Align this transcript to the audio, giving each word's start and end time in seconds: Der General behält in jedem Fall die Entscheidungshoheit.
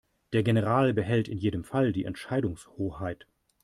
Der 0.33 0.41
General 0.41 0.95
behält 0.95 1.27
in 1.27 1.37
jedem 1.37 1.63
Fall 1.63 1.93
die 1.93 2.05
Entscheidungshoheit. 2.05 3.27